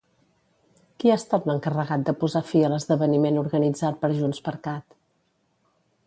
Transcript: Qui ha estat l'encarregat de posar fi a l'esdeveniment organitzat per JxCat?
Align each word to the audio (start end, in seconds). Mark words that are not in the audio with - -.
Qui 1.01 1.11
ha 1.11 1.17
estat 1.21 1.43
l'encarregat 1.49 2.05
de 2.07 2.15
posar 2.23 2.41
fi 2.51 2.61
a 2.67 2.71
l'esdeveniment 2.73 3.37
organitzat 3.41 4.01
per 4.05 4.11
JxCat? 4.15 4.97